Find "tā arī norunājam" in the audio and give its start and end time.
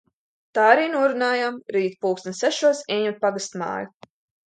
0.57-1.61